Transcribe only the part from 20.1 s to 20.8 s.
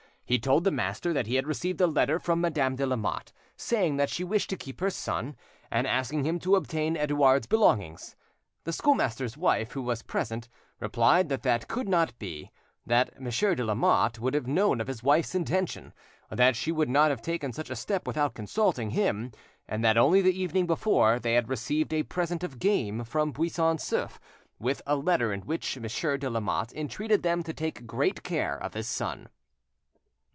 the evening